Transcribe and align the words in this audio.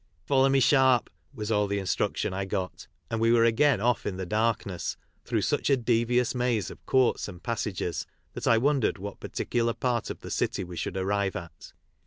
"Follow 0.25 0.49
me, 0.49 0.59
sharp," 0.59 1.11
was 1.31 1.51
all 1.51 1.67
the 1.67 1.77
instruction 1.77 2.33
I 2.33 2.43
got, 2.45 2.87
and 3.11 3.21
we 3.21 3.31
were 3.31 3.43
again 3.43 3.79
off 3.79 4.03
in 4.07 4.17
the 4.17 4.25
darkness 4.25 4.97
through 5.25 5.43
such 5.43 5.69
a 5.69 5.77
devious 5.77 6.33
maze 6.33 6.71
of 6.71 6.83
courts 6.87 7.27
and 7.27 7.43
passages 7.43 8.07
that 8.33 8.47
I 8.47 8.57
wondered 8.57 8.97
what 8.97 9.19
particular 9.19 9.73
part 9.73 10.09
of 10.09 10.21
the 10.21 10.31
city 10.31 10.63
we 10.63 10.75
should 10.75 10.97
arrive 10.97 11.35
at. 11.35 11.73